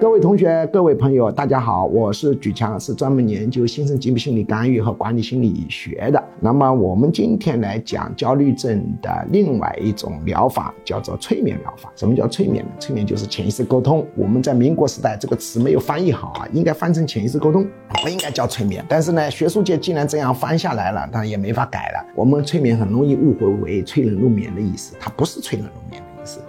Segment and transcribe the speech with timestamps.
[0.00, 6.24] 各位同学、各位朋友，大家好，我是举强，是专门研究新生疾病心理干预和管理心理学的。
[6.38, 11.92] 那么我们今天来讲焦虑症的另外一种疗法，叫做催眠疗法。
[11.96, 12.70] 什么叫催眠呢？
[12.78, 14.06] 催眠就是潜意识沟通。
[14.14, 17.66] 我们在民国时代这个词没有翻译好啊，应该翻成潜意识沟通，
[18.00, 18.84] 不应该叫催眠。
[18.88, 22.06] 但是呢，学术界既然这样翻下来了，那也没法改了。
[22.14, 26.00] 我们催眠很容易误会为催人入眠的意思，它不是催人入眠。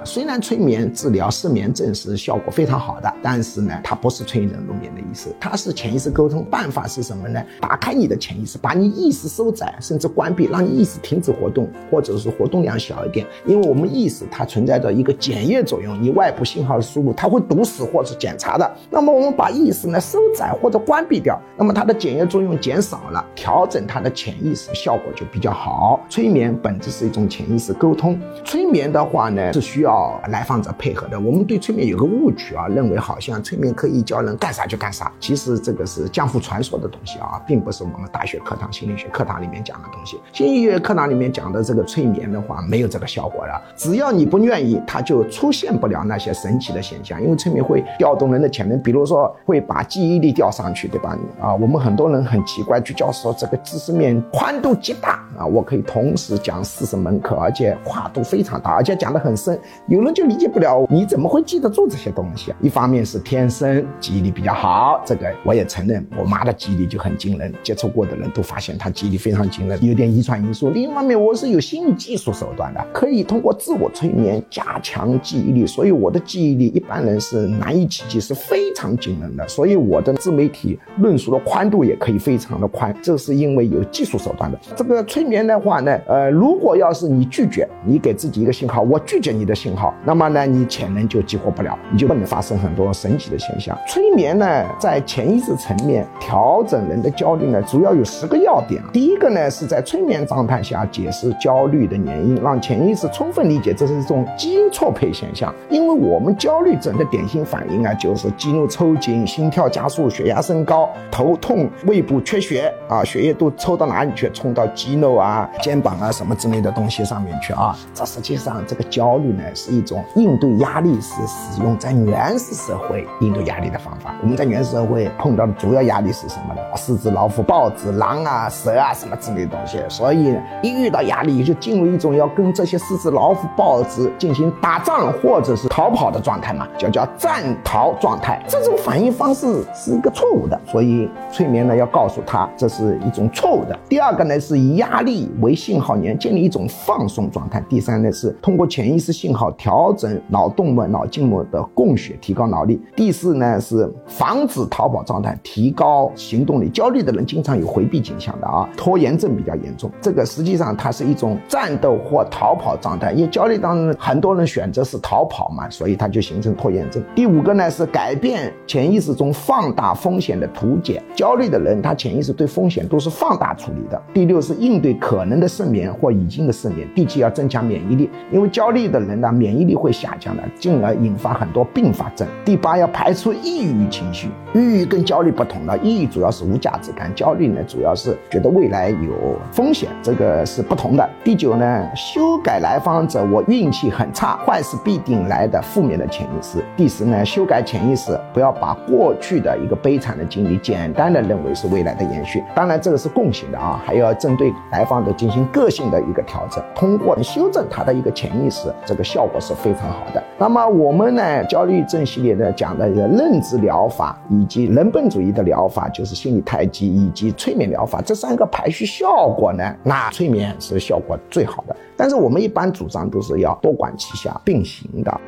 [0.04, 6.46] 虽然催眠治疗失眠症是效果非常好的，但是呢，它不是催人入眠的意思，它是潜意识沟通。
[6.50, 7.42] 办法是什么呢？
[7.62, 13.26] 打开你的潜意识，把你意识收窄，甚至关闭，让你意识停止活动，或者是活动量小一点。
[13.46, 18.70] 因为我们意识它存在着一个检验作用，你外部信号输入，它会堵死或者检查的。
[18.90, 26.00] 那么我们把意识呢收窄或者关闭掉，那么它的检验作用减少了，调整它的潜意识，效果就比较好。
[26.10, 29.69] 催眠本质是一种潜意识沟通，催眠的话呢是。
[29.70, 31.20] 需要来访者配合的。
[31.20, 35.12] 我们对催眠有个误区啊，认为好像催眠可以教人干啥就干啥。
[35.20, 40.20] 其实这个是江湖传说的东西啊，并不是我们大学课堂心理学课堂里面讲的东西。
[40.34, 43.62] 心理学课堂里面讲的这个催眠的话，没有这个效果的。
[43.76, 47.22] 只要你不愿意，它就出现不了那些神奇的现象。
[47.22, 51.16] 因为催眠会调动人的潜能，比如说会把记忆力调上去，对吧？
[51.40, 59.59] 啊，我们很多人很奇怪，就叫说这个知识面宽度极大啊，我可以同时讲四十门课，而且跨度非常大，而且讲得很深。
[59.88, 62.58] 有人就理解不了，你怎么会记得住这些东西啊？
[62.62, 70.70] 一方面是天生记忆力比较好，这个我也承认，我妈的记忆力就很惊人，接触过的人都发现她记忆力非常惊人，有点遗传因素。
[70.70, 79.48] 另一方面，我是有心理技术手段的，可以通过自我催眠加强记忆力，所以我的记忆力一般人是难以企及，是非常惊人的。
[79.48, 84.60] 所以我的自媒体论述的宽度也可以非常的宽，这是因为有技术手段的。
[84.76, 89.94] 这个催眠的话呢，呃，如果要是你拒绝，你给自己一个信号，我拒绝你的信号。
[90.06, 93.78] 那么呢，你潜能就激活不了，你就不能发生很多神奇的现象。
[93.86, 98.82] 催眠呢，在潜意识层面调整人的焦虑呢，主要有十个要点。
[98.94, 105.54] 第一个呢，是在催眠状态下解释焦虑的原因，让潜意识充分理解这是一种基因错配现象。
[105.70, 114.30] 因为我们焦虑症的典型反应啊，就是肌肉抽筋、心跳加速、血压升高、头痛、胃部缺血啊，血液都抽到哪里去？
[114.32, 117.76] 冲到肌肉啊、肩膀啊什么之类的东西上面去啊。
[117.96, 119.70] 这实际上这个焦虑呢，是。
[119.80, 124.14] 一种应对压力是使用在原始社会应对压力的方法。
[124.22, 126.62] 我们在原始社会碰到的主要压力是什么呢？
[126.76, 129.80] 狮子、老虎、豹子、狼啊、蛇啊什么之类的东西。
[129.88, 138.44] 所以一遇到压力，就进入一种要跟这些狮子、老虎、豹子进行打仗或者是逃跑的状态嘛，叫叫战逃状态。
[138.48, 143.78] 这种反应方式是一个错误的，所以催眠呢要告诉他这是一种错误的。
[143.88, 147.64] 第二个呢是以压力为信号，你建立一种放松状态。
[147.70, 149.90] 第三呢是通过潜意识信号调。
[150.00, 152.80] 整脑动脉、脑静脉的供血，提高脑力。
[152.96, 156.70] 第四呢是防止逃跑状态，提高行动力。
[156.70, 159.92] 焦虑的人经常有回避倾向的啊，拖延症比较严重。
[160.00, 167.04] 这个实际上它是一种战斗或逃跑状态，因为焦虑当中很多人选择是逃跑嘛，所以它就形成拖延症。
[167.14, 171.04] 第五个呢是改变潜意识中放大风险的图解。
[171.14, 174.02] 焦虑的人他潜意识对风险都是放大处理的。
[174.14, 176.88] 第六是应对可能的失眠或已经的失眠。
[176.96, 179.30] 第七要增强免疫力，因为焦虑的人的。
[179.40, 182.28] 免疫力会下降的，进而引发很多并发症。
[182.44, 184.28] 第八，要排除抑郁情绪。
[184.54, 191.10] 抑郁跟焦虑不同的，抑郁主要是无价值感，焦虑呢主要是觉得未来有风险，这个是不同的。
[191.24, 196.58] 第九呢，修改来访者我运气很差，坏事必定来的负面的潜意识。
[196.76, 202.44] 第十呢，修改潜意识，不要把过去的一个悲惨的经历简单的认为是未来的延续。
[202.56, 209.54] 当然这个是共性的啊，还要针对来访者进行个性的一个调整，通过修正他的一个潜意识，这个效果是。
[209.60, 210.24] 非常好的。
[210.38, 221.76] 那么我们呢，焦虑症系列的讲的一个认知疗法，以及人本主义的疗法，就是心理太极以及催眠疗法这三个排序效果呢，那催眠是效果最好的。
[221.98, 225.22] 但是我们一般主张都是要多管齐下并行的。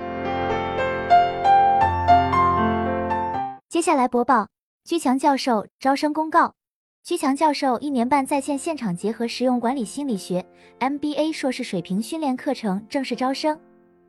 [3.67, 4.47] 接下来播报
[4.85, 6.53] 居强教授招生公告：
[7.03, 10.45] 居强教授一年半在线现场结合实用管理心理学
[10.79, 13.59] MBA 硕士水平训练课程正式招生。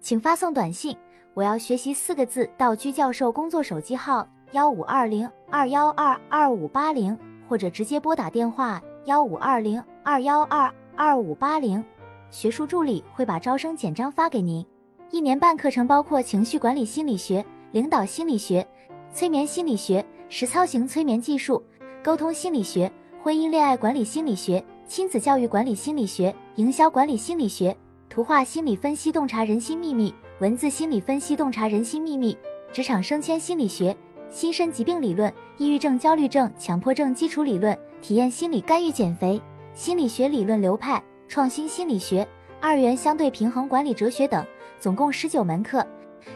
[0.02, 0.94] 请发送短信
[1.32, 7.18] “我要学习”四个字到居教授工作手机号幺五二零二幺二二五八零，
[7.48, 11.82] 或者直接拨打电话幺五二零二幺二二五八零，
[12.30, 14.64] 学术助理会把招生简章发给您。
[15.10, 18.66] 一年半课程包括情绪管理心理学、领导心理学、
[19.14, 21.62] 催眠心理学、实操型催眠技术、
[22.04, 22.90] 沟通心理学、
[23.22, 27.76] 婚姻恋爱管理心理学、亲子教育管理心理学、营销管理心理学。
[28.08, 32.36] 图画心理分析洞察人心秘密，文字心理分析洞察人心秘密，
[32.72, 33.96] 职场升迁心理学、
[34.28, 39.40] 心身疾病理论、抑郁症、焦虑症、强迫症基础理论、体验心理干预减肥、
[39.72, 42.26] 心理学理论流派、创新心理学、
[42.60, 44.44] 二元相对平衡管理哲学等，
[44.80, 45.86] 总共十九门课，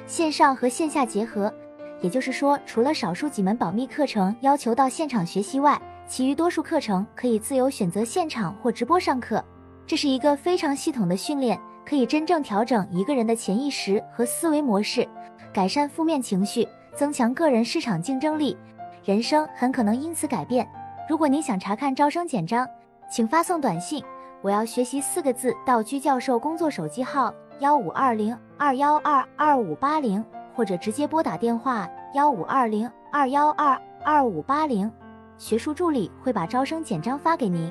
[0.06, 1.52] 线上和线下结合。
[2.00, 9.42] 也就是说，除了少数几门保密课程要求到现场学习外，其余多数课程可以自由选择现场或直播上课。
[9.86, 15.08] 这是一个非常系统的训练，可以真正调整一个人的潜意识和思维模式，
[15.52, 18.56] 改善负面情绪，增强个人市场竞争力，
[19.04, 20.68] 人生很可能因此改变。
[21.08, 22.68] 如果您想查看招生简章，
[23.10, 24.04] 请发送短信
[24.42, 30.24] “我要学习”四个字到居教授工作手机号幺五二零二幺二二五八零。
[30.56, 34.90] 或者直接拨打电话幺五二零二幺二二五八零，
[35.36, 37.70] 学术助理会把招生简章发给您。